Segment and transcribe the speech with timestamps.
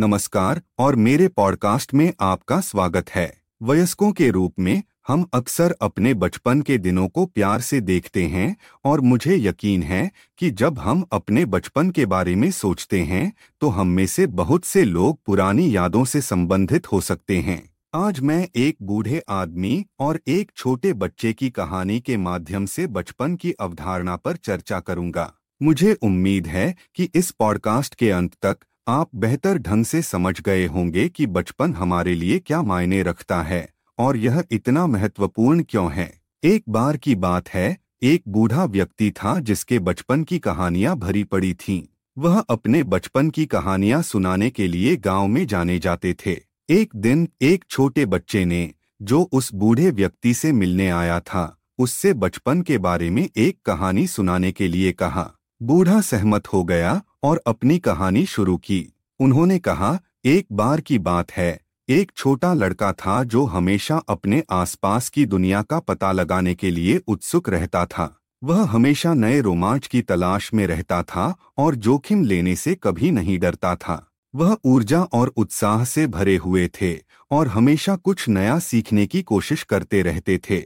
[0.00, 6.14] नमस्कार और मेरे पॉडकास्ट में आपका स्वागत है। वयस्कों के रूप में हम अक्सर अपने
[6.14, 11.04] बचपन के दिनों को प्यार से देखते हैं और मुझे यकीन है कि जब हम
[11.12, 15.76] अपने बचपन के बारे में सोचते हैं तो हम में से बहुत से लोग पुरानी
[15.76, 17.62] यादों से संबंधित हो सकते हैं।
[17.94, 23.36] आज मैं एक बूढ़े आदमी और एक छोटे बच्चे की कहानी के माध्यम से बचपन
[23.36, 28.56] की अवधारणा पर चर्चा करूँगा। मुझे उम्मीद है कि इस पॉडकास्ट के अंत तक
[28.90, 33.68] आप बेहतर ढंग से समझ गए होंगे कि बचपन हमारे लिए क्या मायने रखता है,
[33.98, 36.10] और यह इतना महत्वपूर्ण क्यों है।
[36.42, 41.52] एक बार की बात है, एक बूढ़ा व्यक्ति था जिसके बचपन की कहानियाँ भरी पड़ी
[41.54, 41.82] थीं।
[42.16, 46.36] वह अपने बचपन की कहानियाँ सुनाने के लिए गाँव में जाने जाते थे।
[46.68, 48.72] एक दिन एक छोटे बच्चे ने,
[49.02, 54.06] जो उस बूढ़े व्यक्ति से मिलने आया था, उससे बचपन के बारे में एक कहानी
[54.06, 55.30] सुनाने के लिए कहा।
[55.62, 61.32] बूढ़ा सहमत हो गया और अपनी कहानी शुरू की। उन्होंने कहा, एक बार की बात
[61.32, 66.70] है। एक छोटा लड़का था जो हमेशा अपने आसपास की दुनिया का पता लगाने के
[66.70, 72.24] लिए उत्सुक रहता था। वह हमेशा नए रोमांच की तलाश में रहता था और जोखिम
[72.24, 76.98] लेने से कभी नहीं डरता था। वह ऊर्जा और उत्साह से भरे हुए थे
[77.30, 80.64] और हमेशा कुछ नया सीखने की कोशिश करते रहते थे।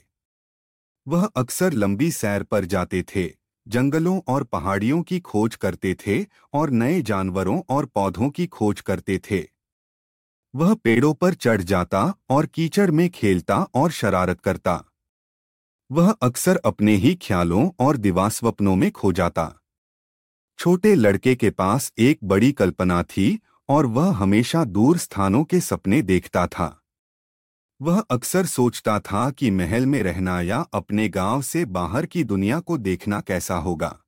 [1.08, 6.70] वह अक्सर लंबी सैर पर जाते थे। जंगलों और पहाड़ियों की खोज करते थे और
[6.70, 9.48] नए जानवरों और पौधों की खोज करते थे।
[10.54, 14.84] वह पेड़ों पर चढ़ जाता और कीचड़ में खेलता और शरारत करता।
[15.92, 19.52] वह अक्सर अपने ही ख्यालों और दिवास्वप्नों में खो जाता।
[20.58, 26.02] छोटे लड़के के पास एक बड़ी कल्पना थी और वह हमेशा दूर स्थानों के सपने
[26.02, 26.83] देखता था।
[27.80, 32.60] वह अक्सर सोचता था कि महल में रहना या अपने गाँव से बाहर की दुनिया
[32.60, 33.98] को देखना कैसा होगा।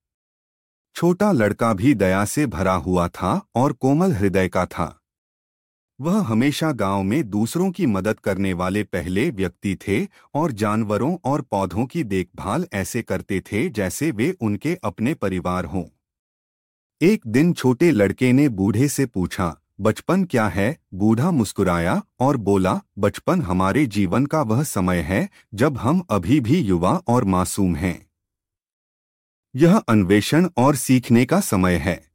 [0.95, 4.99] छोटा लड़का भी दया से भरा हुआ था और कोमल हृदय का था।
[6.01, 11.41] वह हमेशा गाँव में दूसरों की मदद करने वाले पहले व्यक्ति थे और जानवरों और
[11.41, 15.83] पौधों की देखभाल ऐसे करते थे जैसे वे उनके अपने परिवार हों।
[17.01, 20.77] एक दिन छोटे लड़के ने बूढ़े से पूछा बचपन क्या है?
[20.93, 26.59] बूढ़ा मुस्कुराया और बोला, बचपन हमारे जीवन का वह समय है जब हम अभी भी
[26.59, 28.09] युवा और मासूम हैं।
[29.55, 32.11] यह अन्वेषण और सीखने का समय है।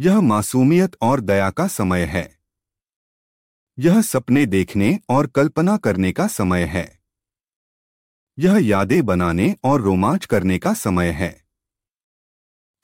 [0.00, 2.38] यह मासूमियत और दया का समय है।
[3.78, 7.02] यह सपने देखने और कल्पना करने का समय है।
[8.38, 11.43] यह यादें बनाने और रोमांच करने का समय है।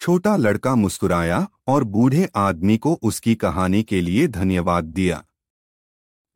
[0.01, 5.25] छोटा लड़का मुस्कुराया और बूढ़े आदमी को उसकी कहानी के लिए धन्यवाद दिया।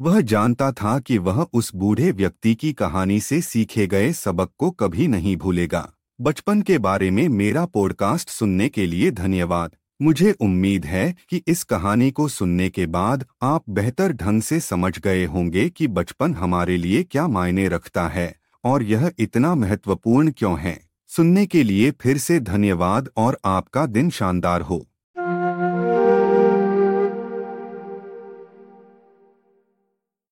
[0.01, 4.71] वह जानता था कि वह उस बूढ़े व्यक्ति की कहानी से सीखे गए सबक को
[4.71, 10.85] कभी नहीं भूलेगा। बचपन के बारे में मेरा पॉडकास्ट सुनने के लिए धन्यवाद। मुझे उम्मीद
[10.85, 15.69] है कि इस कहानी को सुनने के बाद आप बेहतर ढंग से समझ गए होंगे
[15.69, 20.84] कि बचपन हमारे लिए क्या मायने रखता है और यह इतना महत्वपूर्ण क्यों है।
[21.17, 24.87] सुनने के लिए फिर से धन्यवाद और आपका दिन शानदार हो।